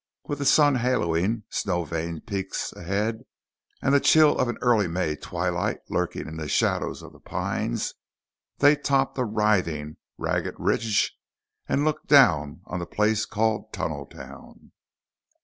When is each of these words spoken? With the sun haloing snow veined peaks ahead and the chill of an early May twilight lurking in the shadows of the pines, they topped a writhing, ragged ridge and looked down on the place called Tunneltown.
With 0.25 0.39
the 0.39 0.45
sun 0.45 0.77
haloing 0.77 1.43
snow 1.51 1.83
veined 1.85 2.25
peaks 2.25 2.73
ahead 2.73 3.21
and 3.83 3.93
the 3.93 3.99
chill 3.99 4.35
of 4.35 4.47
an 4.47 4.57
early 4.59 4.87
May 4.87 5.15
twilight 5.15 5.77
lurking 5.91 6.27
in 6.27 6.37
the 6.37 6.47
shadows 6.49 7.03
of 7.03 7.13
the 7.13 7.19
pines, 7.19 7.93
they 8.57 8.75
topped 8.75 9.19
a 9.19 9.23
writhing, 9.23 9.97
ragged 10.17 10.55
ridge 10.57 11.15
and 11.69 11.85
looked 11.85 12.07
down 12.07 12.61
on 12.65 12.79
the 12.79 12.87
place 12.87 13.27
called 13.27 13.71
Tunneltown. 13.71 14.71